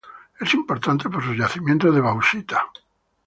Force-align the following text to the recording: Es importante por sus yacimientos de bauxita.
Es 0.39 0.55
importante 0.55 1.11
por 1.11 1.23
sus 1.23 1.37
yacimientos 1.37 1.93
de 1.93 2.01
bauxita. 2.01 2.65